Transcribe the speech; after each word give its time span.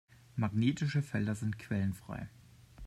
Magnetische 0.35 1.03
Felder 1.03 1.35
sind 1.35 1.59
quellenfrei. 1.59 2.27